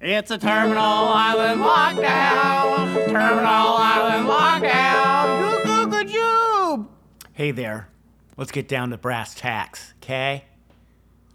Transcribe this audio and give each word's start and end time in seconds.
It's 0.00 0.30
a 0.30 0.38
Terminal 0.38 0.78
Island 0.78 1.60
lockdown. 1.60 3.06
Terminal 3.06 3.44
Island 3.44 4.28
lockdown. 4.28 5.64
Goo 5.64 5.90
goo 5.90 6.04
goo 6.04 6.88
Hey 7.32 7.50
there. 7.50 7.88
Let's 8.36 8.52
get 8.52 8.68
down 8.68 8.90
to 8.90 8.96
brass 8.96 9.34
tacks, 9.34 9.94
okay? 10.00 10.44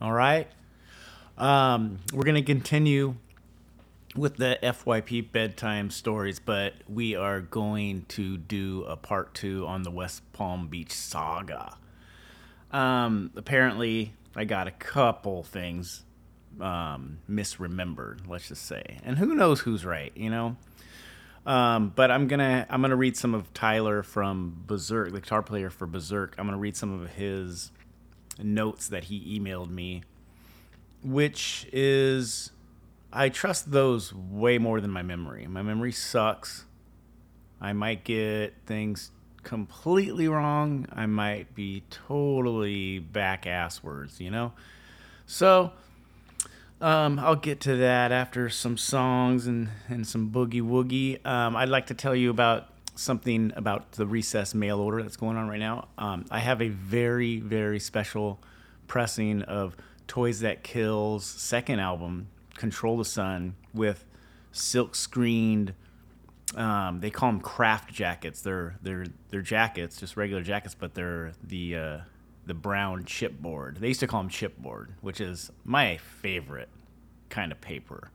All 0.01 0.13
right. 0.13 0.47
Um, 1.37 1.99
we're 2.13 2.23
gonna 2.23 2.41
continue 2.41 3.15
with 4.15 4.37
the 4.37 4.57
FYP 4.63 5.29
bedtime 5.33 5.89
stories, 5.89 6.39
but 6.39 6.73
we 6.87 7.15
are 7.15 7.41
going 7.41 8.05
to 8.09 8.37
do 8.37 8.85
a 8.85 8.95
part 8.95 9.33
two 9.33 9.67
on 9.67 9.83
the 9.83 9.91
West 9.91 10.21
Palm 10.31 10.69
Beach 10.69 10.93
saga. 10.93 11.75
Um, 12.71 13.31
apparently, 13.35 14.13
I 14.37 14.45
got 14.45 14.69
a 14.69 14.71
couple 14.71 15.43
things 15.43 16.05
um, 16.59 17.19
misremembered, 17.29 18.27
let's 18.27 18.47
just 18.47 18.65
say. 18.65 18.99
And 19.03 19.17
who 19.17 19.33
knows 19.35 19.61
who's 19.61 19.85
right, 19.85 20.11
you 20.15 20.29
know? 20.29 20.57
Um, 21.45 21.91
but 21.93 22.09
I'm 22.09 22.27
gonna 22.27 22.65
I'm 22.69 22.81
gonna 22.81 22.95
read 22.95 23.17
some 23.17 23.33
of 23.33 23.53
Tyler 23.53 24.01
from 24.01 24.63
Berserk, 24.65 25.11
the 25.11 25.19
guitar 25.19 25.41
player 25.41 25.69
for 25.69 25.85
Berserk. 25.85 26.35
I'm 26.37 26.45
gonna 26.45 26.57
read 26.57 26.77
some 26.77 27.01
of 27.01 27.11
his 27.11 27.71
notes 28.41 28.87
that 28.87 29.05
he 29.05 29.39
emailed 29.39 29.69
me, 29.69 30.03
which 31.03 31.67
is 31.73 32.51
I 33.11 33.29
trust 33.29 33.71
those 33.71 34.13
way 34.13 34.57
more 34.57 34.79
than 34.79 34.89
my 34.89 35.03
memory. 35.03 35.45
My 35.47 35.61
memory 35.61 35.91
sucks. 35.91 36.65
I 37.59 37.73
might 37.73 38.03
get 38.03 38.55
things 38.65 39.11
completely 39.43 40.27
wrong. 40.27 40.87
I 40.91 41.05
might 41.05 41.53
be 41.53 41.83
totally 41.89 42.99
back 42.99 43.45
ass 43.45 43.83
words, 43.83 44.19
you 44.19 44.31
know? 44.31 44.53
So 45.25 45.73
um, 46.83 47.17
I'll 47.17 47.37
get 47.37 47.61
to 47.61 47.77
that 47.77 48.11
after 48.11 48.49
some 48.49 48.77
songs 48.77 49.47
and, 49.47 49.69
and 49.87 50.05
some 50.05 50.31
boogie 50.31 50.61
woogie. 50.61 51.25
Um, 51.25 51.55
I'd 51.55 51.69
like 51.69 51.87
to 51.87 51.93
tell 51.93 52.13
you 52.13 52.29
about 52.29 52.67
something 52.95 53.53
about 53.55 53.93
the 53.93 54.05
recess 54.05 54.53
mail 54.53 54.79
order 54.79 55.01
that's 55.01 55.15
going 55.15 55.37
on 55.37 55.47
right 55.47 55.61
now. 55.61 55.87
Um, 55.97 56.25
I 56.29 56.39
have 56.39 56.61
a 56.61 56.67
very, 56.67 57.39
very 57.39 57.79
special 57.79 58.37
pressing 58.85 59.43
of 59.43 59.77
Toys 60.07 60.41
That 60.41 60.61
Kill's 60.61 61.25
second 61.25 61.79
album, 61.79 62.27
Control 62.57 62.97
the 62.97 63.05
Sun, 63.05 63.55
with 63.73 64.03
silk 64.51 64.93
screened. 64.93 65.73
Um, 66.53 66.99
they 66.99 67.09
call 67.09 67.31
them 67.31 67.39
craft 67.39 67.93
jackets. 67.93 68.41
They're 68.41 68.75
they're 68.81 69.05
they're 69.29 69.41
jackets, 69.41 70.01
just 70.01 70.17
regular 70.17 70.43
jackets, 70.43 70.75
but 70.75 70.95
they're 70.95 71.31
the 71.41 71.77
uh, 71.77 71.97
the 72.45 72.53
brown 72.53 73.03
chipboard. 73.03 73.79
They 73.79 73.87
used 73.87 73.99
to 74.01 74.07
call 74.07 74.21
them 74.21 74.29
chipboard, 74.29 74.89
which 75.01 75.21
is 75.21 75.51
my 75.63 75.97
favorite 75.97 76.69
kind 77.29 77.51
of 77.51 77.61
paper. 77.61 78.11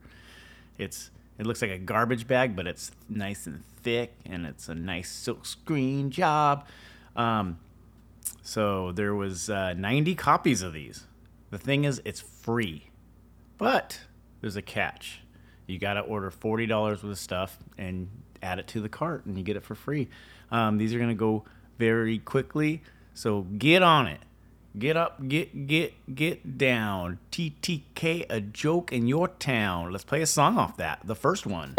It's 0.77 1.11
it 1.39 1.47
looks 1.47 1.63
like 1.63 1.71
a 1.71 1.79
garbage 1.79 2.27
bag, 2.27 2.57
but 2.57 2.67
it's 2.67 2.91
nice 3.09 3.47
and 3.47 3.65
thick, 3.83 4.15
and 4.27 4.45
it's 4.45 4.69
a 4.69 4.75
nice 4.75 5.11
silk 5.11 5.47
screen 5.47 6.11
job. 6.11 6.67
Um, 7.15 7.59
so 8.43 8.93
there 8.93 9.15
was 9.15 9.49
uh, 9.49 9.75
90 9.75 10.15
copies 10.17 10.63
of 10.63 10.73
these. 10.73 11.05
The 11.51 11.59
thing 11.59 11.85
is, 11.85 12.03
it's 12.05 12.21
free, 12.21 12.91
but 13.57 14.01
there's 14.41 14.57
a 14.57 14.63
catch. 14.63 15.21
You 15.67 15.79
got 15.79 15.95
to 15.95 16.01
order 16.01 16.31
forty 16.31 16.67
dollars 16.67 17.03
worth 17.03 17.13
of 17.13 17.19
stuff 17.19 17.59
and 17.77 18.09
add 18.43 18.59
it 18.59 18.67
to 18.69 18.81
the 18.81 18.89
cart, 18.89 19.27
and 19.27 19.37
you 19.37 19.45
get 19.45 19.57
it 19.57 19.63
for 19.63 19.75
free. 19.75 20.09
Um, 20.51 20.79
these 20.79 20.95
are 20.95 20.99
gonna 20.99 21.15
go 21.15 21.45
very 21.79 22.19
quickly. 22.19 22.83
So 23.19 23.43
get 23.43 23.83
on 23.83 24.07
it. 24.07 24.21
Get 24.79 24.97
up, 24.97 25.27
get, 25.27 25.67
get, 25.67 26.15
get 26.15 26.57
down. 26.57 27.19
TTK, 27.33 28.27
a 28.31 28.41
joke 28.41 28.93
in 28.93 29.09
your 29.09 29.27
town. 29.27 29.91
Let's 29.91 30.05
play 30.05 30.23
a 30.23 30.27
song 30.27 30.57
off 30.57 30.77
that. 30.77 31.01
The 31.03 31.17
first 31.17 31.45
one. 31.45 31.75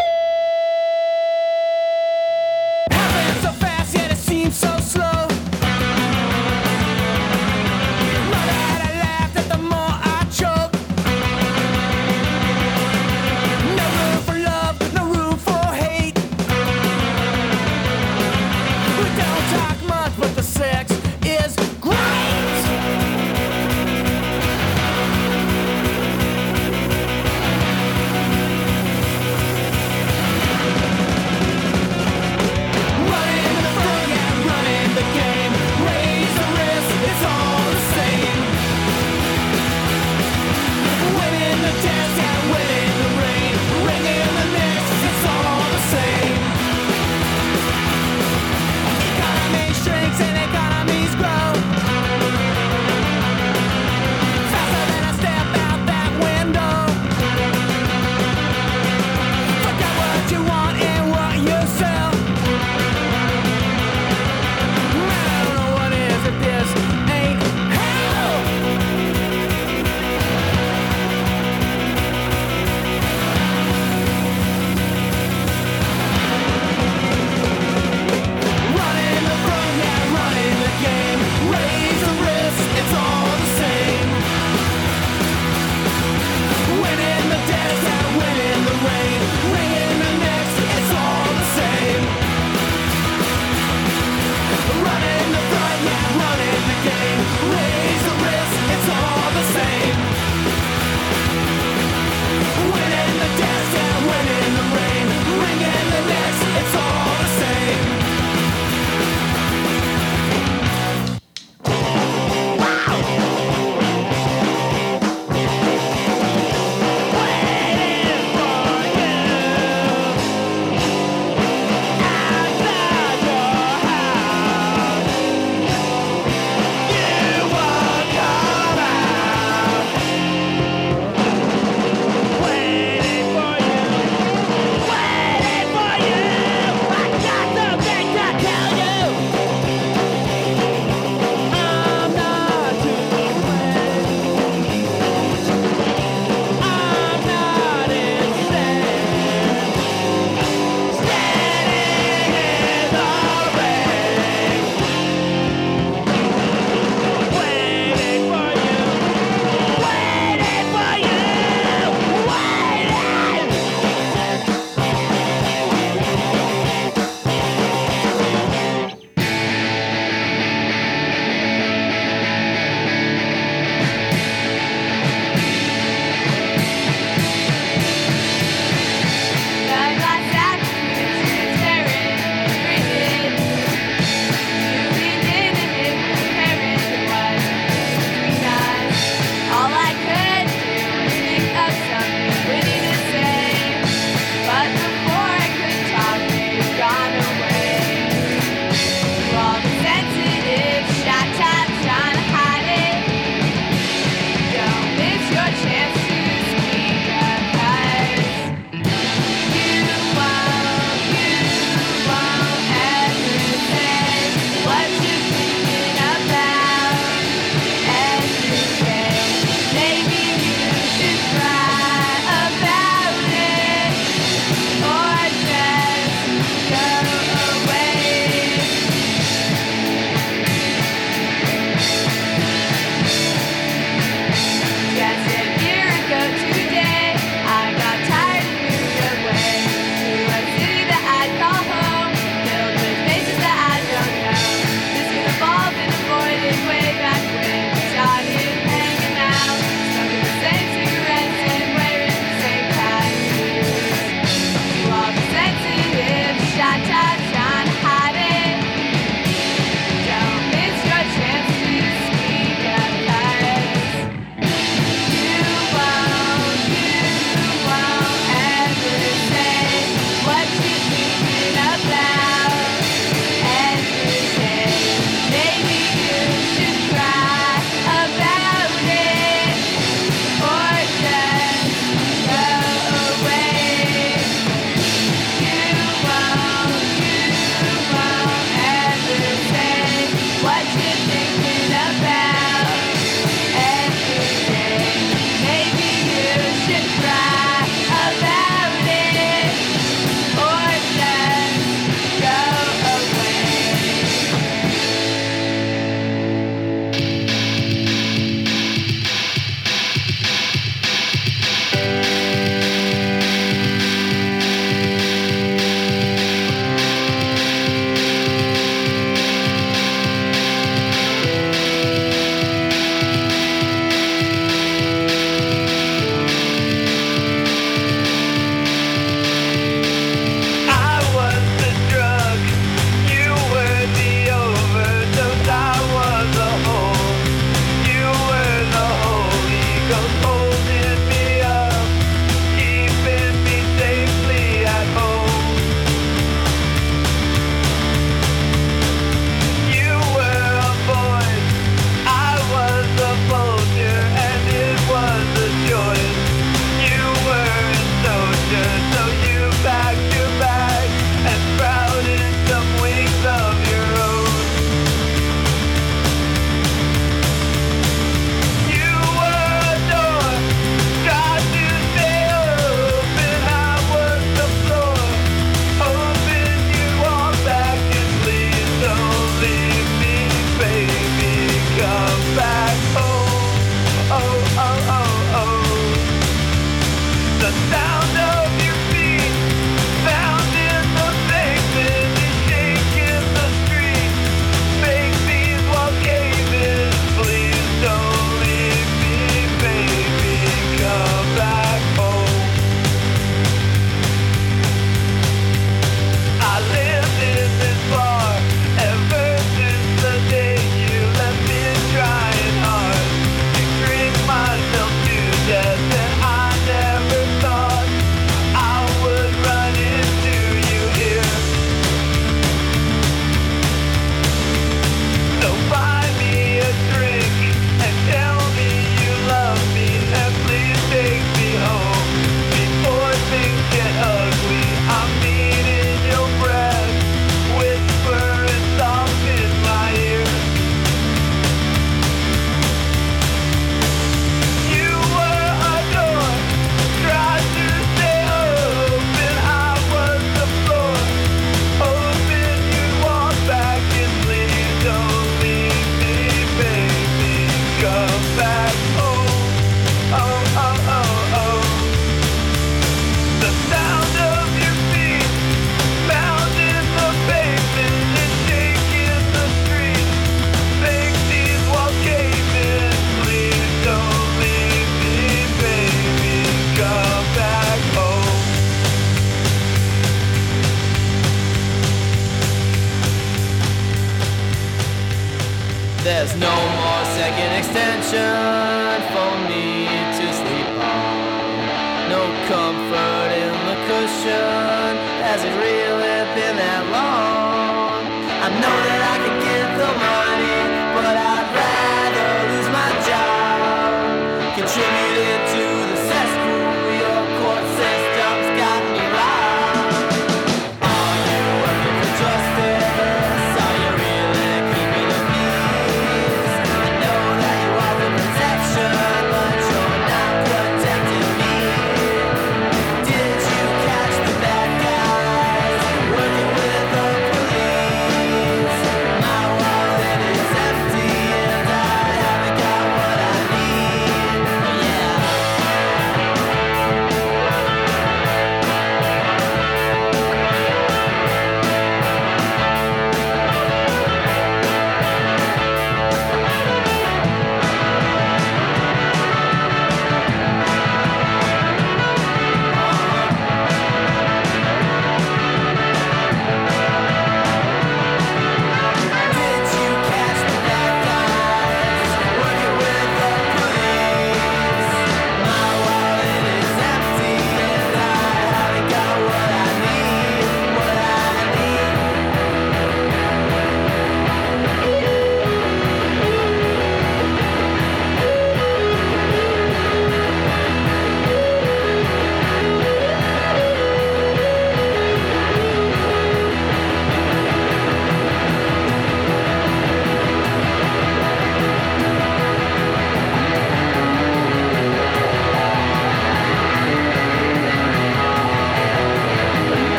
so 2.90 3.52
fast, 3.52 3.94
yet 3.94 4.12
it 4.12 4.18
seems 4.18 4.54
so 4.54 4.76
slow. 4.80 5.39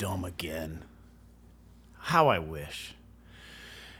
dumb 0.00 0.24
again. 0.24 0.82
How 1.98 2.28
I 2.28 2.38
wish. 2.38 2.94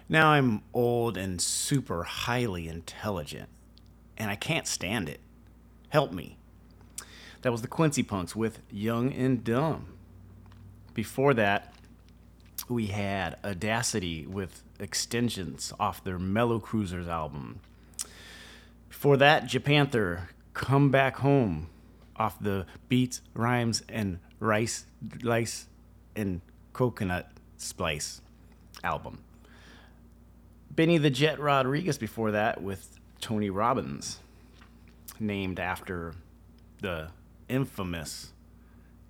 Now 0.09 0.31
I'm 0.31 0.63
old 0.73 1.19
and 1.19 1.39
super 1.39 2.05
highly 2.05 2.69
intelligent, 2.69 3.51
and 4.17 4.31
I 4.31 4.35
can't 4.35 4.67
stand 4.67 5.11
it. 5.11 5.21
Help 5.91 6.11
me. 6.11 6.39
That 7.43 7.53
was 7.53 7.61
the 7.61 7.69
Quincy 7.69 8.03
Punx 8.03 8.35
with 8.35 8.61
Young 8.71 9.13
and 9.13 9.45
Dumb. 9.45 9.93
Before 10.95 11.35
that, 11.35 11.75
we 12.67 12.87
had 12.87 13.37
Audacity 13.45 14.27
with 14.27 14.63
extensions 14.79 15.71
off 15.79 16.03
their 16.03 16.19
Mellow 16.19 16.61
Cruisers 16.61 17.09
album. 17.09 17.61
Before 18.89 19.19
that, 19.19 19.45
Japanther, 19.45 20.29
Come 20.55 20.91
Back 20.91 21.17
Home 21.17 21.69
off 22.17 22.41
the 22.41 22.65
Beats, 22.89 23.21
Rhymes, 23.35 23.83
and 23.87 24.19
Rice, 24.39 24.87
Lice 25.23 25.67
and 26.17 26.41
Coconut 26.73 27.31
Splice 27.57 28.21
album. 28.83 29.23
Benny 30.71 30.99
the 30.99 31.11
Jet 31.11 31.39
Rodriguez 31.39 31.99
before 31.99 32.31
that 32.31 32.63
with 32.63 32.99
Tony 33.21 33.51
Robbins, 33.51 34.21
named 35.19 35.61
after 35.61 36.15
the 36.81 37.09
infamous 37.49 38.33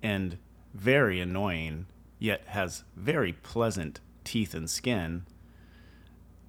and 0.03 0.37
very 0.73 1.19
annoying, 1.21 1.85
yet 2.19 2.43
has 2.47 2.83
very 2.95 3.33
pleasant 3.33 3.99
teeth 4.23 4.53
and 4.53 4.69
skin. 4.69 5.25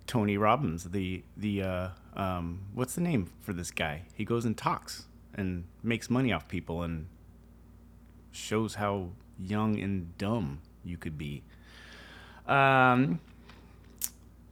Tony 0.07 0.37
Robbins, 0.37 0.85
the 0.85 1.23
the 1.37 1.63
uh, 1.63 1.89
um, 2.17 2.63
what's 2.75 2.95
the 2.95 3.01
name 3.01 3.31
for 3.41 3.53
this 3.53 3.71
guy? 3.71 4.03
He 4.15 4.25
goes 4.25 4.45
and 4.45 4.57
talks 4.57 5.07
and 5.35 5.65
makes 5.83 6.11
money 6.11 6.33
off 6.33 6.49
people 6.49 6.83
and 6.83 7.07
shows 8.33 8.75
how 8.75 9.11
young 9.39 9.79
and 9.79 10.17
dumb 10.19 10.61
you 10.85 10.97
could 10.97 11.19
be. 11.19 11.43
Um, 12.47 13.21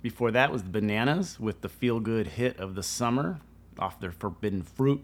before 0.02 0.30
that 0.30 0.50
was 0.50 0.62
the 0.62 0.70
Bananas 0.70 1.38
with 1.38 1.60
the 1.60 1.68
feel 1.68 2.00
good 2.00 2.26
hit 2.26 2.58
of 2.58 2.74
the 2.74 2.82
summer 2.82 3.40
off 3.78 4.00
their 4.00 4.12
Forbidden 4.12 4.62
Fruit. 4.62 5.02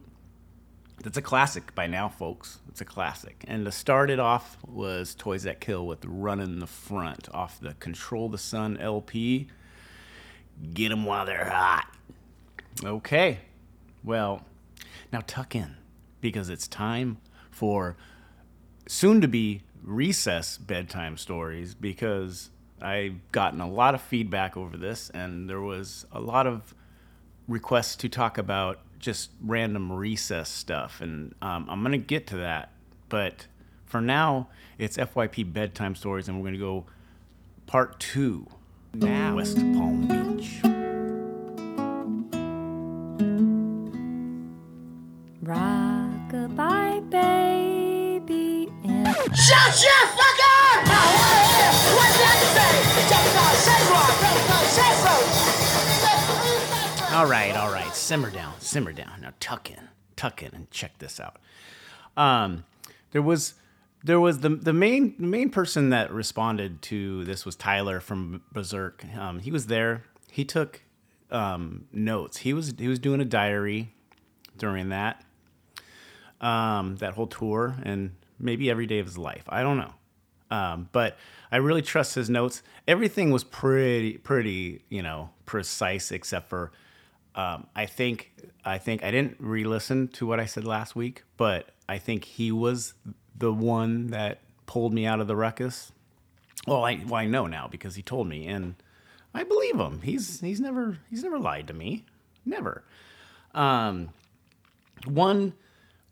That's 1.03 1.19
a 1.19 1.23
classic 1.23 1.75
by 1.75 1.87
now, 1.87 2.09
folks. 2.09 2.59
It's 2.69 2.81
a 2.81 2.85
classic. 2.85 3.45
And 3.47 3.65
to 3.67 3.73
start 3.73 4.11
it 4.11 4.19
off 4.19 4.57
was 4.67 5.15
Toys 5.15 5.43
That 5.43 5.61
Kill 5.61 5.87
with 5.87 6.05
Running 6.07 6.59
the 6.59 6.67
Front 6.67 7.29
off 7.35 7.61
the 7.61 7.75
Control 7.75 8.29
the 8.29 8.39
Sun 8.39 8.79
LP. 8.79 9.49
Get 10.73 10.89
them 10.89 11.05
while 11.05 11.27
they're 11.27 11.51
hot. 11.51 11.87
Okay. 12.83 13.41
Well, 14.03 14.43
now 15.13 15.21
tuck 15.27 15.55
in 15.55 15.77
because 16.23 16.49
it's 16.49 16.67
time 16.67 17.19
for 17.51 17.97
soon 18.89 19.21
to 19.21 19.29
be 19.29 19.63
recess 19.87 20.59
bedtime 20.59 21.17
stories 21.17 21.75
because 21.75 22.51
I've 22.83 23.33
gotten 23.33 23.61
a 23.61 23.71
lot 23.71 23.95
of 23.95 24.03
feedback 24.03 24.57
over 24.57 24.77
this 24.77 25.09
and 25.11 25.49
there 25.49 25.61
was 25.61 26.05
a 26.13 26.21
lot 26.21 26.47
of 26.47 26.75
requests 27.49 27.97
to 27.97 28.09
talk 28.09 28.37
about 28.37 28.81
just 28.99 29.31
random 29.41 29.93
recess 29.93 30.51
stuff 30.51 31.01
and 31.01 31.35
um, 31.41 31.67
I'm 31.71 31.81
going 31.81 31.93
to 31.93 31.99
get 31.99 32.27
to 32.29 32.37
that. 32.39 32.73
But 33.09 33.47
for 33.87 34.01
now, 34.01 34.49
it's 34.79 34.97
FYP 34.97 35.53
bedtime 35.53 35.95
stories 35.95 36.29
and 36.29 36.37
we're 36.37 36.45
going 36.45 36.55
to 36.55 36.59
go 36.59 36.87
part 37.67 37.99
two 38.01 38.47
now. 38.93 39.37
West 39.37 39.57
Palm 39.57 40.07
Beach. 40.07 40.76
Shut 49.35 49.83
your 49.83 50.07
fuck 50.15 50.39
up! 50.41 50.57
All 57.13 57.27
right, 57.27 57.57
all 57.57 57.73
right. 57.73 57.95
Simmer 57.95 58.31
down, 58.31 58.53
simmer 58.61 58.93
down. 58.93 59.23
Now 59.23 59.33
tuck 59.41 59.71
in, 59.71 59.89
tuck 60.17 60.43
in, 60.43 60.55
and 60.55 60.71
check 60.71 60.99
this 60.99 61.19
out. 61.19 61.39
Um, 62.17 62.65
there 63.13 63.23
was, 63.23 63.55
there 64.05 64.21
was 64.21 64.41
the 64.41 64.51
the 64.51 64.73
main 64.73 65.15
main 65.19 65.51
person 65.51 65.91
that 65.91 66.13
responded 66.13 66.83
to 66.83 67.25
this 67.25 67.45
was 67.47 67.57
Tyler 67.57 68.01
from 68.01 68.43
Berserk. 68.53 69.05
Um, 69.17 69.41
he 69.41 69.51
was 69.51 69.67
there. 69.67 70.05
He 70.31 70.45
took 70.45 70.83
um, 71.31 71.87
notes. 71.91 72.39
He 72.39 72.53
was 72.53 72.75
he 72.79 72.87
was 72.87 72.99
doing 72.99 73.21
a 73.21 73.25
diary 73.25 73.93
during 74.57 74.91
that 74.91 75.25
um, 76.41 76.97
that 76.97 77.15
whole 77.15 77.27
tour 77.27 77.77
and 77.83 78.13
maybe 78.39 78.71
every 78.71 78.87
day 78.87 78.99
of 78.99 79.07
his 79.07 79.19
life. 79.19 79.45
I 79.49 79.63
don't 79.63 79.79
know. 79.79 79.95
Um, 80.51 80.89
but 80.93 81.17
I 81.51 81.57
really 81.57 81.83
trust 81.83 82.15
his 82.15 82.31
notes. 82.31 82.63
Everything 82.87 83.31
was 83.31 83.43
pretty, 83.43 84.19
pretty, 84.19 84.85
you 84.89 85.03
know, 85.03 85.31
precise 85.45 86.13
except 86.13 86.49
for 86.49 86.71
um, 87.37 87.67
I 87.77 87.85
think 87.85 88.33
I 88.65 88.79
think 88.79 89.05
I 89.05 89.11
didn't 89.11 89.37
re-listen 89.39 90.09
to 90.09 90.27
what 90.27 90.41
I 90.41 90.47
said 90.47 90.65
last 90.65 90.97
week, 90.97 91.23
but 91.37 91.69
I 91.89 91.99
think 91.99 92.25
he 92.25 92.51
was 92.51 92.95
the 93.37 93.53
one 93.53 94.09
that 94.09 94.41
pulled 94.65 94.95
me 94.95 95.05
out 95.07 95.21
of 95.21 95.27
the 95.27 95.37
ruckus. 95.37 95.93
Well, 96.67 96.85
I 96.85 97.03
well, 97.07 97.17
I 97.17 97.27
know 97.27 97.47
now 97.47 97.69
because 97.69 97.95
he 97.95 98.03
told 98.03 98.27
me, 98.27 98.47
and 98.47 98.75
I 99.35 99.45
believe 99.45 99.79
him. 99.79 100.01
He's 100.01 100.41
he's 100.41 100.61
never 100.61 100.99
he's 101.11 101.23
never 101.23 101.39
lied 101.39 101.69
to 101.69 101.75
me, 101.75 102.07
never. 102.47 102.83
Um, 103.55 104.09
one 105.05 105.53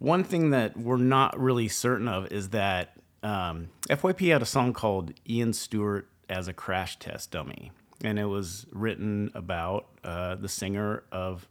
one 0.04 0.22
thing 0.22 0.50
that 0.50 0.76
we're 0.76 0.98
not 0.98 1.38
really 1.40 1.66
certain 1.66 2.08
of 2.08 2.30
is 2.30 2.50
that 2.50 2.92
um, 3.22 3.70
FYP 3.88 4.30
had 4.30 4.42
a 4.42 4.46
song 4.46 4.74
called 4.74 5.14
Ian 5.26 5.54
Stuart 5.54 6.08
as 6.28 6.46
a 6.46 6.52
crash 6.52 6.98
test 6.98 7.30
dummy, 7.30 7.72
and 8.02 8.18
it 8.18 8.26
was 8.26 8.66
written 8.70 9.30
about 9.34 9.86
uh, 10.04 10.34
the 10.34 10.48
singer 10.48 11.04
of 11.10 11.48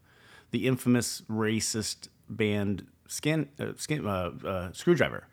the 0.52 0.68
infamous 0.68 1.22
racist 1.22 2.10
band 2.30 2.86
Skin 3.08 3.50
uh, 3.60 3.74
Skin 3.76 4.06
uh, 4.06 4.10
uh, 4.46 4.70
Skrewdriver, 4.70 5.24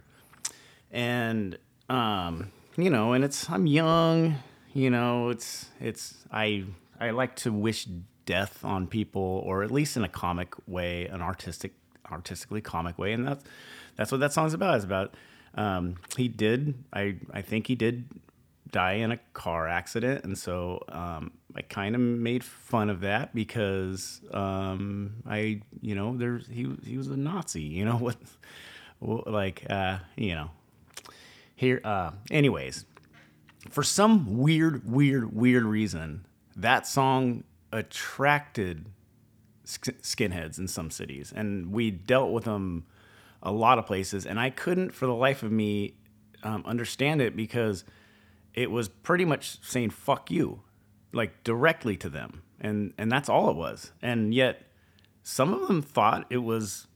and 0.91 1.59
um, 1.91 2.51
you 2.79 2.89
know, 2.89 3.13
and 3.13 3.23
it's 3.23 3.51
I'm 3.51 3.67
young, 3.67 4.37
you 4.73 4.89
know, 4.89 5.29
it's 5.29 5.69
it's 5.79 6.25
I 6.33 6.65
I 6.99 7.11
like 7.11 7.37
to 7.37 7.53
wish 7.53 7.87
death 8.25 8.65
on 8.65 8.87
people, 8.87 9.43
or 9.45 9.63
at 9.63 9.71
least 9.71 9.99
in 9.99 10.05
a 10.05 10.09
comic 10.09 10.55
way, 10.67 11.07
an 11.07 11.21
artistic 11.21 11.75
artistically 12.11 12.61
comic 12.61 12.99
way, 12.99 13.13
and 13.13 13.27
that's 13.27 13.45
that's 13.97 14.13
what 14.13 14.21
that 14.21 14.33
song's 14.33 14.55
about. 14.55 14.77
It's 14.77 14.85
about 14.85 15.15
um, 15.55 15.97
he 16.17 16.29
did 16.29 16.75
I 16.93 17.17
I 17.33 17.43
think 17.43 17.67
he 17.67 17.75
did 17.75 18.09
die 18.71 18.93
in 18.93 19.13
a 19.13 19.19
car 19.35 19.69
accident, 19.69 20.25
and 20.25 20.37
so 20.37 20.83
um, 20.89 21.33
I 21.57 21.63
kind 21.63 21.95
of 21.95 22.01
made 22.01 22.45
fun 22.45 22.91
of 22.91 23.01
that 23.01 23.35
because 23.35 24.21
um, 24.33 25.23
I 25.29 25.63
you 25.81 25.95
know 25.95 26.17
there's 26.17 26.47
he 26.47 26.69
he 26.85 26.97
was 26.97 27.09
a 27.09 27.17
Nazi, 27.17 27.63
you 27.63 27.85
know 27.85 27.97
what, 29.01 29.27
like 29.27 29.67
uh, 29.69 29.99
you 30.17 30.35
know 30.35 30.51
here. 31.55 31.81
Uh, 31.85 32.13
anyways, 32.31 32.85
for 33.71 33.83
some 33.83 34.39
weird 34.39 34.91
weird 34.91 35.35
weird 35.35 35.65
reason, 35.65 36.27
that 36.57 36.87
song 36.87 37.45
attracted 37.73 38.87
skinheads 39.79 40.59
in 40.59 40.69
some 40.69 40.91
cities, 40.91 41.33
and 41.35 41.73
we 41.73 41.91
dealt 41.91 42.33
with 42.33 42.45
them 42.45 42.87
a 43.43 43.53
lot 43.53 43.79
of 43.79 43.87
places, 43.87 44.27
and 44.27 44.39
I 44.39 44.51
couldn't 44.51 44.93
for 44.95 45.07
the 45.07 45.15
life 45.15 45.43
of 45.43 45.51
me 45.53 45.95
um, 46.43 46.63
understand 46.67 47.21
it 47.21 47.37
because 47.37 47.85
it 48.55 48.71
was 48.71 48.89
pretty 48.89 49.25
much 49.25 49.59
saying 49.63 49.91
"fuck 49.91 50.31
you," 50.31 50.63
like 51.13 51.45
directly 51.45 51.97
to 51.99 52.09
them, 52.09 52.43
and 52.61 52.93
and 52.99 53.11
that's 53.11 53.29
all 53.29 53.51
it 53.51 53.57
was. 53.57 53.93
And 54.03 54.35
yet, 54.35 54.63
some 55.23 55.53
of 55.53 55.67
them 55.69 55.83
thought 55.83 56.27
it 56.31 56.39
was 56.39 56.87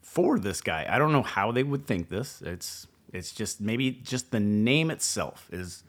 for 0.00 0.38
this 0.38 0.60
guy. 0.60 0.86
I 0.88 0.98
don't 0.98 1.12
know 1.12 1.22
how 1.22 1.50
they 1.50 1.62
would 1.62 1.86
think 1.86 2.08
this. 2.08 2.42
It's 2.42 2.86
it's 3.12 3.32
just 3.32 3.60
maybe 3.60 3.90
just 3.90 4.30
the 4.30 4.40
name 4.40 4.90
itself 4.90 5.48
is 5.52 5.84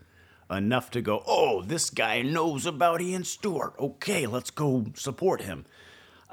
enough 0.49 0.91
to 0.91 1.01
go, 1.01 1.23
oh, 1.25 1.63
this 1.63 1.89
guy 1.89 2.21
knows 2.21 2.65
about 2.65 3.01
Ian 3.01 3.23
Stuart. 3.23 3.73
Okay, 3.79 4.27
let's 4.27 4.51
go 4.51 4.85
support 4.95 5.41
him. 5.41 5.65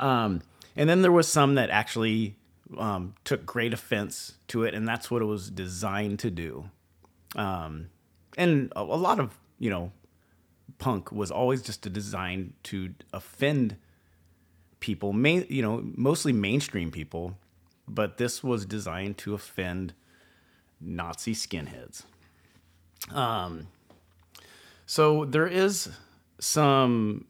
Um, 0.02 0.42
and 0.76 0.88
then 0.88 1.02
there 1.02 1.12
was 1.12 1.28
some 1.28 1.54
that 1.54 1.70
actually 1.70 2.36
um, 2.76 3.14
took 3.24 3.46
great 3.46 3.72
offense 3.72 4.34
to 4.48 4.64
it, 4.64 4.74
and 4.74 4.86
that's 4.86 5.10
what 5.10 5.22
it 5.22 5.26
was 5.26 5.50
designed 5.50 6.18
to 6.20 6.30
do. 6.30 6.70
Um, 7.36 7.88
and 8.36 8.72
a, 8.76 8.80
a 8.80 8.82
lot 8.82 9.20
of 9.20 9.38
you 9.62 9.70
know, 9.70 9.92
punk 10.78 11.12
was 11.12 11.30
always 11.30 11.62
just 11.62 11.86
a 11.86 11.90
design 11.90 12.52
to 12.64 12.92
offend 13.12 13.76
people, 14.80 15.12
main, 15.12 15.46
you 15.48 15.62
know, 15.62 15.80
mostly 15.94 16.32
mainstream 16.32 16.90
people, 16.90 17.38
but 17.86 18.18
this 18.18 18.42
was 18.42 18.66
designed 18.66 19.18
to 19.18 19.34
offend 19.34 19.94
Nazi 20.80 21.32
skinheads. 21.32 22.02
Um, 23.12 23.68
so 24.84 25.24
there 25.24 25.46
is 25.46 25.90
some 26.40 27.26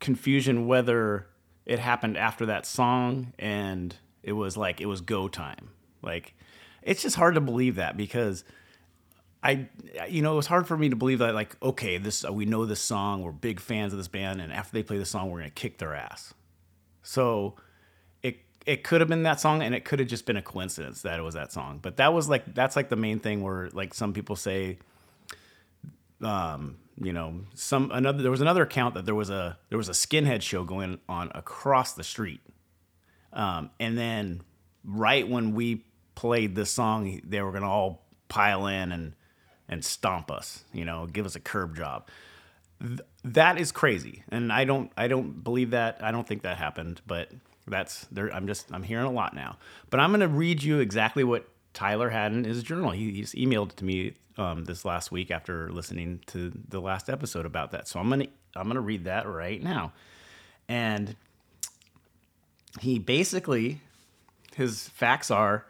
confusion 0.00 0.66
whether 0.66 1.26
it 1.68 1.78
happened 1.78 2.16
after 2.16 2.46
that 2.46 2.66
song 2.66 3.34
and 3.38 3.94
it 4.22 4.32
was 4.32 4.56
like 4.56 4.80
it 4.80 4.86
was 4.86 5.02
go 5.02 5.28
time. 5.28 5.68
Like 6.02 6.34
it's 6.82 7.02
just 7.02 7.14
hard 7.14 7.34
to 7.34 7.40
believe 7.40 7.76
that 7.76 7.96
because 7.96 8.42
I 9.42 9.68
you 10.08 10.22
know, 10.22 10.32
it 10.32 10.36
was 10.36 10.46
hard 10.46 10.66
for 10.66 10.76
me 10.76 10.88
to 10.88 10.96
believe 10.96 11.18
that 11.20 11.34
like 11.34 11.56
okay, 11.62 11.98
this 11.98 12.24
we 12.24 12.46
know 12.46 12.64
this 12.64 12.80
song, 12.80 13.22
we're 13.22 13.32
big 13.32 13.60
fans 13.60 13.92
of 13.92 13.98
this 13.98 14.08
band 14.08 14.40
and 14.40 14.50
after 14.50 14.72
they 14.72 14.82
play 14.82 14.98
the 14.98 15.04
song 15.04 15.30
we're 15.30 15.40
going 15.40 15.50
to 15.50 15.54
kick 15.54 15.78
their 15.78 15.94
ass. 15.94 16.32
So 17.02 17.54
it 18.22 18.38
it 18.64 18.82
could 18.82 19.02
have 19.02 19.08
been 19.08 19.22
that 19.24 19.38
song 19.38 19.62
and 19.62 19.74
it 19.74 19.84
could 19.84 19.98
have 19.98 20.08
just 20.08 20.24
been 20.24 20.38
a 20.38 20.42
coincidence 20.42 21.02
that 21.02 21.18
it 21.18 21.22
was 21.22 21.34
that 21.34 21.52
song. 21.52 21.80
But 21.82 21.98
that 21.98 22.14
was 22.14 22.30
like 22.30 22.54
that's 22.54 22.76
like 22.76 22.88
the 22.88 22.96
main 22.96 23.18
thing 23.18 23.42
where 23.42 23.68
like 23.74 23.92
some 23.92 24.14
people 24.14 24.36
say 24.36 24.78
um, 26.22 26.78
you 27.00 27.12
know, 27.12 27.40
some 27.54 27.90
another 27.92 28.22
there 28.22 28.30
was 28.30 28.40
another 28.40 28.62
account 28.62 28.94
that 28.94 29.04
there 29.04 29.14
was 29.14 29.30
a 29.30 29.58
there 29.68 29.78
was 29.78 29.88
a 29.88 29.92
skinhead 29.92 30.42
show 30.42 30.64
going 30.64 30.98
on 31.08 31.30
across 31.34 31.92
the 31.92 32.04
street. 32.04 32.40
Um, 33.32 33.70
and 33.78 33.96
then 33.96 34.42
right 34.84 35.28
when 35.28 35.54
we 35.54 35.84
played 36.14 36.54
this 36.54 36.70
song, 36.70 37.20
they 37.24 37.40
were 37.40 37.52
gonna 37.52 37.70
all 37.70 38.06
pile 38.28 38.66
in 38.66 38.92
and 38.92 39.14
and 39.68 39.84
stomp 39.84 40.30
us, 40.30 40.64
you 40.72 40.84
know, 40.84 41.06
give 41.06 41.26
us 41.26 41.36
a 41.36 41.40
curb 41.40 41.76
job. 41.76 42.08
Th- 42.80 43.00
that 43.24 43.58
is 43.58 43.70
crazy, 43.70 44.24
and 44.30 44.52
I 44.52 44.64
don't 44.64 44.90
I 44.96 45.08
don't 45.08 45.44
believe 45.44 45.70
that. 45.70 45.98
I 46.02 46.10
don't 46.10 46.26
think 46.26 46.42
that 46.42 46.56
happened, 46.56 47.00
but 47.06 47.30
that's 47.66 48.06
there. 48.10 48.32
I'm 48.32 48.46
just 48.46 48.72
I'm 48.72 48.82
hearing 48.82 49.06
a 49.06 49.12
lot 49.12 49.34
now. 49.34 49.58
But 49.90 50.00
I'm 50.00 50.10
gonna 50.10 50.28
read 50.28 50.62
you 50.62 50.80
exactly 50.80 51.22
what 51.22 51.48
Tyler 51.78 52.10
had 52.10 52.32
in 52.32 52.42
his 52.42 52.64
journal. 52.64 52.90
He, 52.90 53.12
he 53.12 53.20
just 53.20 53.36
emailed 53.36 53.70
it 53.70 53.76
to 53.76 53.84
me 53.84 54.14
um, 54.36 54.64
this 54.64 54.84
last 54.84 55.12
week 55.12 55.30
after 55.30 55.70
listening 55.70 56.20
to 56.26 56.52
the 56.68 56.80
last 56.80 57.08
episode 57.08 57.46
about 57.46 57.70
that. 57.70 57.86
So 57.86 58.00
I'm 58.00 58.10
gonna 58.10 58.26
I'm 58.56 58.66
gonna 58.66 58.80
read 58.80 59.04
that 59.04 59.28
right 59.28 59.62
now, 59.62 59.92
and 60.68 61.14
he 62.80 62.98
basically 62.98 63.80
his 64.56 64.88
facts 64.88 65.30
are, 65.30 65.66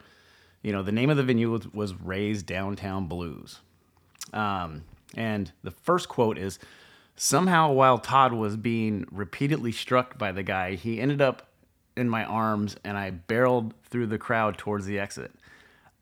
you 0.63 0.71
know, 0.71 0.81
the 0.81 0.91
name 0.91 1.11
of 1.11 1.17
the 1.17 1.21
venue 1.21 1.51
was, 1.51 1.71
was 1.71 1.93
Ray's 1.93 2.41
Downtown 2.41 3.05
Blues, 3.05 3.59
um, 4.33 4.85
and 5.15 5.51
the 5.63 5.71
first 5.71 6.09
quote 6.09 6.37
is. 6.39 6.57
Somehow, 7.21 7.73
while 7.73 7.97
Todd 7.97 8.31
was 8.31 8.55
being 8.55 9.05
repeatedly 9.11 9.73
struck 9.73 10.17
by 10.17 10.31
the 10.31 10.41
guy, 10.41 10.75
he 10.75 11.01
ended 11.01 11.21
up 11.21 11.49
in 11.97 12.07
my 12.07 12.23
arms 12.23 12.77
and 12.85 12.97
I 12.97 13.09
barreled 13.09 13.73
through 13.89 14.07
the 14.07 14.17
crowd 14.17 14.57
towards 14.57 14.85
the 14.85 14.99
exit. 14.99 15.33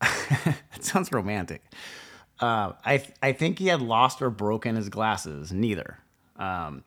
that 0.00 0.56
sounds 0.80 1.12
romantic. 1.12 1.62
Uh, 2.40 2.72
I 2.84 3.04
I 3.22 3.32
think 3.32 3.58
he 3.58 3.66
had 3.66 3.82
lost 3.82 4.22
or 4.22 4.30
broken 4.30 4.76
his 4.76 4.88
glasses. 4.88 5.52
Neither. 5.52 5.98
Um, 6.36 6.84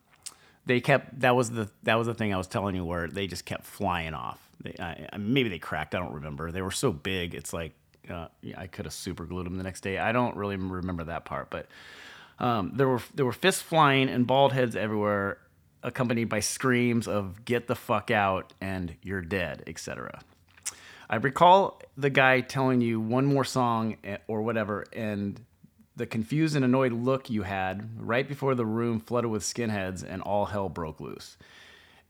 they 0.66 0.80
kept 0.80 1.20
that 1.20 1.36
was 1.36 1.52
the 1.52 1.70
that 1.84 1.96
was 1.96 2.08
the 2.08 2.14
thing 2.14 2.34
I 2.34 2.38
was 2.38 2.48
telling 2.48 2.76
you 2.76 2.86
where 2.86 3.08
they 3.08 3.28
just 3.28 3.46
kept 3.46 3.66
flying 3.66 4.14
off. 4.14 4.40
They, 4.64 4.76
I, 4.80 5.18
maybe 5.18 5.50
they 5.50 5.60
cracked. 5.60 5.96
I 5.96 6.00
don't 6.00 6.14
remember. 6.14 6.52
They 6.52 6.62
were 6.62 6.72
so 6.72 6.92
big. 6.92 7.34
It's 7.34 7.52
like 7.52 7.74
uh, 8.10 8.28
I 8.58 8.68
could 8.68 8.86
have 8.86 8.94
super 8.94 9.26
glued 9.26 9.46
them 9.46 9.58
the 9.58 9.64
next 9.64 9.82
day. 9.82 9.98
I 9.98 10.12
don't 10.12 10.36
really 10.36 10.56
remember 10.56 11.04
that 11.06 11.26
part, 11.26 11.50
but 11.50 11.68
um, 12.40 12.72
there 12.76 12.88
were 12.88 13.02
there 13.14 13.26
were 13.26 13.34
fists 13.34 13.62
flying 13.62 14.10
and 14.10 14.26
bald 14.26 14.54
heads 14.54 14.76
everywhere, 14.76 15.38
accompanied 15.84 16.30
by 16.30 16.40
screams 16.40 17.08
of 17.08 17.44
"Get 17.46 17.68
the 17.68 17.76
fuck 17.76 18.12
out" 18.12 18.54
and 18.62 18.96
"You're 19.02 19.22
dead," 19.22 19.64
etc. 19.68 20.22
I 21.12 21.18
recall 21.18 21.82
the 21.98 22.10
guy 22.10 22.40
telling 22.40 22.80
you 22.80 23.02
one 23.02 23.26
more 23.26 23.44
song 23.44 23.98
eh, 24.06 24.18
or 24.28 24.42
whatever, 24.42 24.86
and 24.94 25.38
the 25.98 26.06
confused 26.06 26.56
and 26.56 26.64
annoyed 26.64 26.94
look 26.94 27.30
you 27.30 27.44
had 27.44 27.90
right 28.00 28.26
before 28.26 28.56
the 28.56 28.66
room 28.66 29.02
flooded 29.02 29.30
with 29.30 29.44
skinheads 29.44 30.06
and 30.08 30.22
all 30.22 30.46
hell 30.46 30.70
broke 30.70 31.02
loose. 31.02 31.38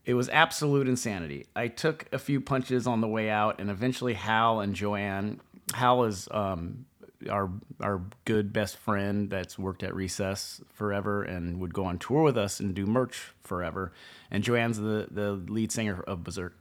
It 0.04 0.14
was 0.14 0.28
absolute 0.28 0.86
insanity. 0.86 1.46
I 1.56 1.66
took 1.66 2.06
a 2.12 2.18
few 2.18 2.40
punches 2.40 2.86
on 2.86 3.00
the 3.00 3.08
way 3.08 3.28
out, 3.28 3.60
and 3.60 3.70
eventually 3.70 4.14
Hal 4.14 4.60
and 4.60 4.72
Joanne. 4.72 5.40
Hal 5.74 6.04
is 6.04 6.28
um, 6.30 6.86
our 7.28 7.50
our 7.80 8.02
good 8.24 8.52
best 8.52 8.76
friend 8.76 9.28
that's 9.28 9.58
worked 9.58 9.82
at 9.82 9.96
Recess 9.96 10.60
forever 10.72 11.24
and 11.24 11.58
would 11.58 11.74
go 11.74 11.86
on 11.86 11.98
tour 11.98 12.22
with 12.22 12.38
us 12.38 12.60
and 12.60 12.72
do 12.72 12.86
merch 12.86 13.32
forever. 13.42 13.92
And 14.30 14.44
Joanne's 14.44 14.78
the 14.78 15.08
the 15.10 15.32
lead 15.32 15.72
singer 15.72 16.04
of 16.06 16.22
Berserk. 16.22 16.56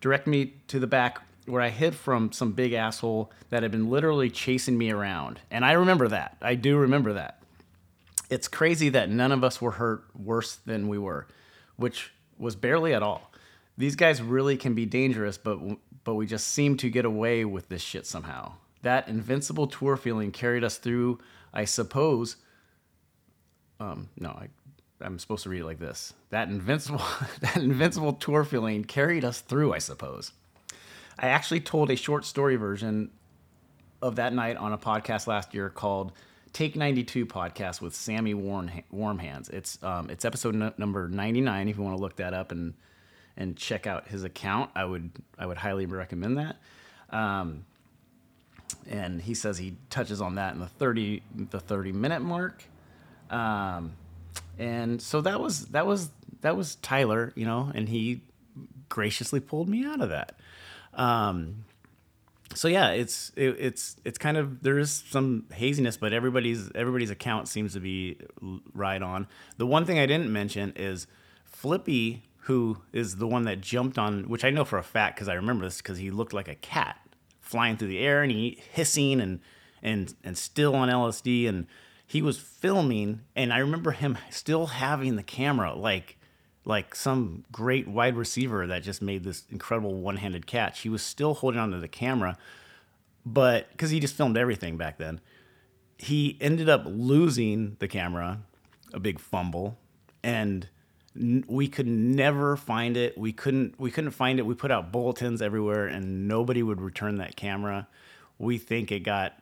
Direct 0.00 0.26
me 0.26 0.54
to 0.68 0.80
the 0.80 0.86
back 0.86 1.22
where 1.46 1.60
I 1.60 1.70
hid 1.70 1.94
from 1.94 2.32
some 2.32 2.52
big 2.52 2.72
asshole 2.72 3.32
that 3.50 3.62
had 3.62 3.72
been 3.72 3.90
literally 3.90 4.30
chasing 4.30 4.78
me 4.78 4.90
around. 4.90 5.40
And 5.50 5.64
I 5.64 5.72
remember 5.72 6.08
that. 6.08 6.36
I 6.40 6.54
do 6.54 6.76
remember 6.76 7.14
that. 7.14 7.42
It's 8.30 8.48
crazy 8.48 8.88
that 8.90 9.10
none 9.10 9.32
of 9.32 9.44
us 9.44 9.60
were 9.60 9.72
hurt 9.72 10.04
worse 10.14 10.56
than 10.56 10.88
we 10.88 10.98
were, 10.98 11.26
which 11.76 12.12
was 12.38 12.56
barely 12.56 12.94
at 12.94 13.02
all. 13.02 13.30
These 13.76 13.96
guys 13.96 14.22
really 14.22 14.56
can 14.56 14.74
be 14.74 14.86
dangerous, 14.86 15.36
but 15.36 15.58
but 16.04 16.14
we 16.14 16.26
just 16.26 16.48
seem 16.48 16.76
to 16.78 16.90
get 16.90 17.04
away 17.04 17.44
with 17.44 17.68
this 17.68 17.82
shit 17.82 18.06
somehow. 18.06 18.54
That 18.82 19.08
invincible 19.08 19.68
tour 19.68 19.96
feeling 19.96 20.32
carried 20.32 20.64
us 20.64 20.78
through, 20.78 21.20
I 21.54 21.64
suppose. 21.64 22.36
Um, 23.78 24.08
no, 24.18 24.30
I, 24.30 24.48
I'm 25.00 25.18
supposed 25.18 25.44
to 25.44 25.50
read 25.50 25.60
it 25.60 25.66
like 25.66 25.78
this. 25.78 26.12
That 26.30 26.48
invincible, 26.48 27.02
that 27.40 27.56
invincible 27.56 28.14
tour 28.14 28.44
feeling 28.44 28.84
carried 28.84 29.24
us 29.24 29.40
through, 29.40 29.72
I 29.72 29.78
suppose. 29.78 30.32
I 31.22 31.28
actually 31.28 31.60
told 31.60 31.88
a 31.90 31.96
short 31.96 32.24
story 32.24 32.56
version 32.56 33.10
of 34.02 34.16
that 34.16 34.34
night 34.34 34.56
on 34.56 34.72
a 34.72 34.78
podcast 34.78 35.28
last 35.28 35.54
year 35.54 35.70
called 35.70 36.10
Take 36.52 36.74
92 36.74 37.26
podcast 37.26 37.80
with 37.80 37.94
Sammy 37.94 38.34
Warm, 38.34 39.18
Hands. 39.18 39.48
It's 39.48 39.80
um, 39.84 40.10
it's 40.10 40.24
episode 40.24 40.76
number 40.76 41.08
99 41.08 41.68
if 41.68 41.76
you 41.76 41.82
want 41.82 41.96
to 41.96 42.02
look 42.02 42.16
that 42.16 42.34
up 42.34 42.50
and 42.50 42.74
and 43.36 43.56
check 43.56 43.86
out 43.86 44.08
his 44.08 44.24
account. 44.24 44.70
I 44.74 44.84
would 44.84 45.12
I 45.38 45.46
would 45.46 45.56
highly 45.56 45.86
recommend 45.86 46.38
that. 46.38 46.56
Um, 47.10 47.66
and 48.90 49.22
he 49.22 49.34
says 49.34 49.58
he 49.58 49.76
touches 49.90 50.20
on 50.20 50.34
that 50.34 50.54
in 50.54 50.60
the 50.60 50.66
30 50.66 51.22
the 51.50 51.60
30 51.60 51.92
minute 51.92 52.20
mark. 52.20 52.64
Um, 53.30 53.92
and 54.58 55.00
so 55.00 55.20
that 55.20 55.40
was 55.40 55.66
that 55.66 55.86
was 55.86 56.10
that 56.40 56.56
was 56.56 56.74
Tyler, 56.76 57.32
you 57.36 57.46
know, 57.46 57.70
and 57.72 57.88
he 57.88 58.22
graciously 58.88 59.38
pulled 59.38 59.68
me 59.68 59.86
out 59.86 60.00
of 60.00 60.08
that. 60.08 60.34
Um, 60.94 61.64
so 62.54 62.68
yeah, 62.68 62.90
it's 62.90 63.32
it, 63.36 63.56
it's 63.58 63.96
it's 64.04 64.18
kind 64.18 64.36
of 64.36 64.62
there 64.62 64.78
is 64.78 65.04
some 65.10 65.46
haziness, 65.52 65.96
but 65.96 66.12
everybody's 66.12 66.70
everybody's 66.74 67.10
account 67.10 67.48
seems 67.48 67.72
to 67.74 67.80
be 67.80 68.18
right 68.74 69.02
on. 69.02 69.26
The 69.56 69.66
one 69.66 69.84
thing 69.84 69.98
I 69.98 70.06
didn't 70.06 70.32
mention 70.32 70.72
is 70.76 71.06
Flippy, 71.44 72.24
who 72.40 72.78
is 72.92 73.16
the 73.16 73.26
one 73.26 73.44
that 73.44 73.60
jumped 73.60 73.98
on, 73.98 74.24
which 74.24 74.44
I 74.44 74.50
know 74.50 74.64
for 74.64 74.78
a 74.78 74.82
fact 74.82 75.16
because 75.16 75.28
I 75.28 75.34
remember 75.34 75.64
this 75.64 75.78
because 75.78 75.98
he 75.98 76.10
looked 76.10 76.32
like 76.32 76.48
a 76.48 76.54
cat 76.56 76.98
flying 77.40 77.76
through 77.76 77.88
the 77.88 77.98
air 77.98 78.22
and 78.22 78.30
he 78.30 78.62
hissing 78.72 79.20
and 79.20 79.40
and 79.82 80.14
and 80.24 80.36
still 80.36 80.74
on 80.74 80.88
LSD 80.88 81.48
and 81.48 81.66
he 82.06 82.22
was 82.22 82.38
filming 82.38 83.20
and 83.34 83.52
I 83.52 83.58
remember 83.58 83.92
him 83.92 84.18
still 84.30 84.66
having 84.66 85.16
the 85.16 85.22
camera 85.22 85.74
like 85.74 86.18
like 86.64 86.94
some 86.94 87.44
great 87.50 87.88
wide 87.88 88.16
receiver 88.16 88.66
that 88.66 88.82
just 88.82 89.02
made 89.02 89.24
this 89.24 89.44
incredible 89.50 89.94
one-handed 89.94 90.46
catch. 90.46 90.80
He 90.80 90.88
was 90.88 91.02
still 91.02 91.34
holding 91.34 91.60
onto 91.60 91.80
the 91.80 91.88
camera, 91.88 92.38
but 93.26 93.70
because 93.72 93.90
he 93.90 94.00
just 94.00 94.14
filmed 94.14 94.36
everything 94.36 94.76
back 94.76 94.98
then, 94.98 95.20
he 95.98 96.36
ended 96.40 96.68
up 96.68 96.82
losing 96.86 97.76
the 97.78 97.88
camera, 97.88 98.40
a 98.92 99.00
big 99.00 99.18
fumble, 99.18 99.78
and 100.22 100.68
we 101.46 101.68
could 101.68 101.86
never 101.86 102.56
find 102.56 102.96
it. 102.96 103.18
We 103.18 103.32
couldn't 103.32 103.78
we 103.78 103.90
couldn't 103.90 104.12
find 104.12 104.38
it. 104.38 104.46
We 104.46 104.54
put 104.54 104.70
out 104.70 104.92
bulletins 104.92 105.42
everywhere, 105.42 105.86
and 105.86 106.26
nobody 106.26 106.62
would 106.62 106.80
return 106.80 107.18
that 107.18 107.36
camera. 107.36 107.86
We 108.38 108.58
think 108.58 108.90
it 108.90 109.00
got, 109.00 109.34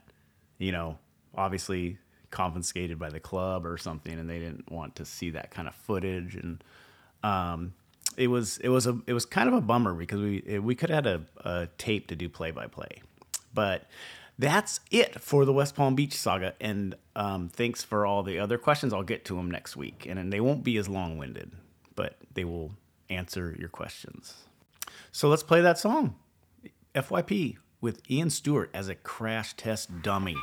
you 0.58 0.72
know, 0.72 0.98
obviously 1.34 1.98
confiscated 2.30 2.98
by 2.98 3.10
the 3.10 3.20
club 3.20 3.64
or 3.66 3.78
something, 3.78 4.18
and 4.18 4.28
they 4.28 4.38
didn't 4.38 4.70
want 4.70 4.96
to 4.96 5.04
see 5.04 5.30
that 5.30 5.50
kind 5.50 5.68
of 5.68 5.74
footage 5.74 6.34
and 6.34 6.62
um, 7.22 7.74
it 8.16 8.28
was 8.28 8.58
it 8.58 8.68
was 8.68 8.86
a 8.86 8.98
it 9.06 9.12
was 9.12 9.24
kind 9.24 9.48
of 9.48 9.54
a 9.54 9.60
bummer 9.60 9.94
because 9.94 10.20
we 10.20 10.58
we 10.58 10.74
could 10.74 10.90
have 10.90 11.04
had 11.04 11.24
a, 11.44 11.48
a 11.48 11.68
tape 11.78 12.06
to 12.08 12.16
do 12.16 12.28
play 12.28 12.50
by 12.50 12.66
play, 12.66 13.02
but 13.54 13.86
that's 14.38 14.80
it 14.90 15.20
for 15.20 15.44
the 15.44 15.52
West 15.52 15.76
Palm 15.76 15.94
Beach 15.94 16.14
saga. 16.14 16.54
And 16.60 16.94
um, 17.14 17.50
thanks 17.50 17.82
for 17.82 18.06
all 18.06 18.22
the 18.22 18.38
other 18.38 18.56
questions. 18.56 18.92
I'll 18.92 19.02
get 19.02 19.24
to 19.26 19.36
them 19.36 19.50
next 19.50 19.76
week, 19.76 20.06
and, 20.08 20.18
and 20.18 20.32
they 20.32 20.40
won't 20.40 20.64
be 20.64 20.78
as 20.78 20.88
long 20.88 21.18
winded, 21.18 21.52
but 21.94 22.16
they 22.32 22.44
will 22.44 22.72
answer 23.10 23.54
your 23.58 23.68
questions. 23.68 24.44
So 25.12 25.28
let's 25.28 25.42
play 25.42 25.60
that 25.60 25.78
song, 25.78 26.16
FYP, 26.94 27.58
with 27.80 28.00
Ian 28.10 28.30
Stuart 28.30 28.70
as 28.72 28.88
a 28.88 28.94
crash 28.94 29.54
test 29.54 30.02
dummy. 30.02 30.36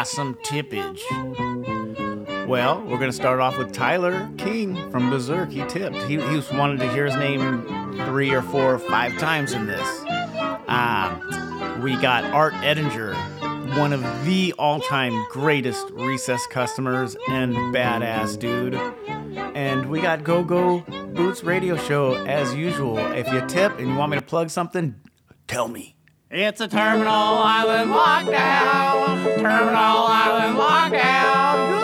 Got 0.00 0.08
some 0.08 0.34
tippage. 0.36 0.98
Well, 2.48 2.82
we're 2.86 2.98
gonna 2.98 3.12
start 3.12 3.38
off 3.38 3.58
with 3.58 3.70
Tyler 3.70 4.30
King 4.38 4.90
from 4.90 5.10
Berserk. 5.10 5.50
He 5.50 5.62
tipped. 5.66 5.94
He, 6.04 6.18
he 6.18 6.56
wanted 6.56 6.80
to 6.80 6.90
hear 6.90 7.04
his 7.04 7.16
name 7.16 7.66
three 8.06 8.32
or 8.32 8.40
four 8.40 8.76
or 8.76 8.78
five 8.78 9.18
times 9.18 9.52
in 9.52 9.66
this. 9.66 9.86
Um, 10.68 11.82
we 11.82 11.96
got 11.96 12.24
Art 12.24 12.54
Edinger, 12.54 13.14
one 13.76 13.92
of 13.92 14.00
the 14.24 14.54
all-time 14.58 15.12
greatest 15.30 15.90
recess 15.90 16.46
customers 16.46 17.14
and 17.28 17.54
badass 17.74 18.38
dude. 18.38 18.76
And 19.54 19.90
we 19.90 20.00
got 20.00 20.24
Go 20.24 20.42
Go 20.42 20.80
Boots 21.12 21.44
Radio 21.44 21.76
Show 21.76 22.14
as 22.24 22.54
usual. 22.54 22.96
If 22.96 23.30
you 23.30 23.46
tip 23.48 23.78
and 23.78 23.86
you 23.86 23.94
want 23.96 24.12
me 24.12 24.18
to 24.18 24.24
plug 24.24 24.48
something, 24.48 24.94
tell 25.46 25.68
me. 25.68 25.94
It's 26.32 26.60
a 26.60 26.68
Terminal 26.68 27.10
Island 27.12 27.90
lockdown. 27.90 29.34
Terminal 29.34 29.74
Island 29.74 30.56
lockdown. 30.56 31.79